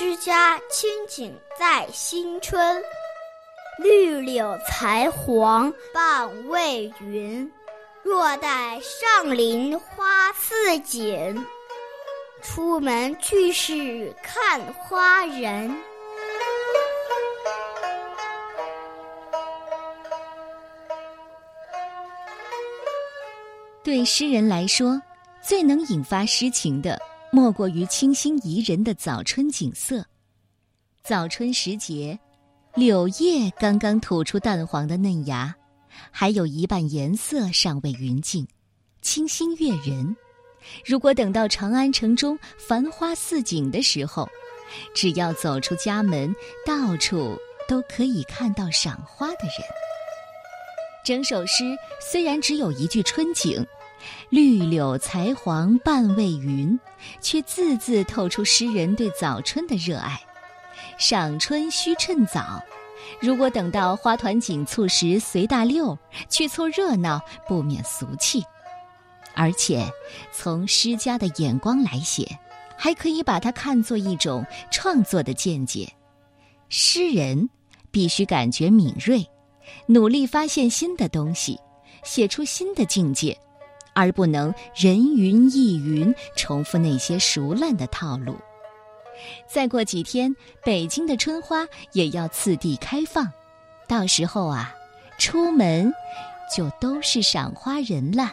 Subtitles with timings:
[0.00, 2.80] 诗家清景在新春，
[3.78, 7.52] 绿柳才黄半未匀。
[8.04, 11.44] 若待上林花似锦，
[12.40, 15.76] 出门俱是看花人。
[23.82, 25.02] 对诗人来说，
[25.42, 30.04] 最能引发诗情的，莫过于清新宜人的早春景色。
[31.02, 32.18] 早春时节，
[32.74, 35.54] 柳叶刚刚吐出淡黄的嫩芽，
[36.10, 38.46] 还有一半颜色尚未匀净，
[39.02, 40.16] 清新悦人。
[40.86, 44.26] 如果等到长安城中繁花似锦的时候，
[44.94, 47.38] 只要走出家门，到处
[47.68, 49.66] 都可以看到赏花的人。
[51.04, 53.64] 整首诗虽然只有一句春景。
[54.30, 56.78] 绿柳才黄半未匀，
[57.20, 60.20] 却字字透出诗人对早春的热爱。
[60.98, 62.62] 赏春须趁早，
[63.20, 65.96] 如果等到花团锦簇时随大溜，
[66.28, 68.42] 去凑热闹，不免俗气。
[69.34, 69.86] 而且，
[70.32, 72.26] 从诗家的眼光来写，
[72.76, 75.88] 还可以把它看作一种创作的见解。
[76.68, 77.48] 诗人
[77.90, 79.24] 必须感觉敏锐，
[79.86, 81.58] 努力发现新的东西，
[82.02, 83.38] 写出新的境界。
[83.98, 88.36] 而不能人云亦云，重复那些熟烂的套路。
[89.48, 93.28] 再过几天，北京的春花也要次第开放，
[93.88, 94.72] 到时候啊，
[95.18, 95.92] 出门
[96.56, 98.32] 就都是赏花人了。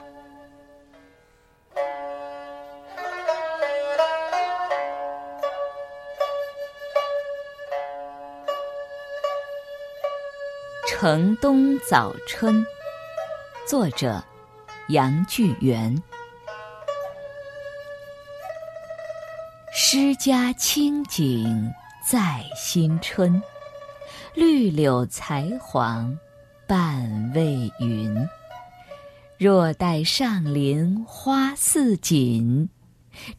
[10.87, 12.55] 《城东早春》，
[13.67, 14.23] 作者。
[14.89, 15.99] 杨巨源，
[19.73, 21.73] 诗家清景
[22.07, 23.41] 在新春，
[24.35, 26.15] 绿柳才黄
[26.67, 28.15] 半未匀。
[29.39, 32.69] 若待上林花似锦，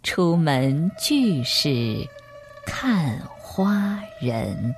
[0.03, 2.04] 出门俱是
[2.66, 4.75] 看花人。